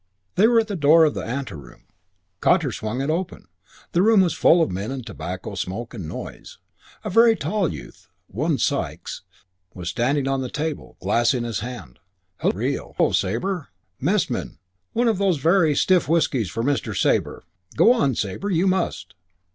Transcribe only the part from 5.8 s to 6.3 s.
and